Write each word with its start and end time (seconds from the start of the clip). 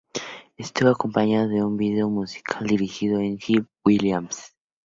Estuvo 0.57 0.89
acompañado 0.89 1.47
de 1.49 1.63
un 1.63 1.77
vídeo 1.77 2.09
musical, 2.09 2.65
dirigido 2.65 3.17
por 3.19 3.37
Hype 3.39 3.69
Williams. 3.85 4.55